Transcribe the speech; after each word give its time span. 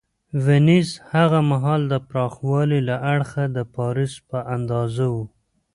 وینز 0.45 0.89
هغه 1.13 1.39
مهال 1.51 1.81
د 1.91 1.93
پراخوالي 2.09 2.79
له 2.89 2.95
اړخه 3.13 3.43
د 3.57 3.57
پاریس 3.75 4.13
په 4.29 4.37
اندازه 4.55 5.05
و 5.13 5.15